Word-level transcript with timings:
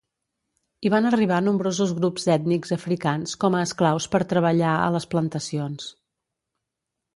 Hi 0.85 0.91
van 0.93 1.07
arribar 1.09 1.41
nombrosos 1.47 1.93
grups 1.99 2.25
ètnics 2.37 2.73
africans 2.77 3.37
com 3.45 3.59
a 3.59 3.63
esclaus 3.67 4.09
per 4.17 4.23
treballar 4.35 4.75
a 4.81 4.91
les 4.99 5.09
plantacions. 5.15 5.89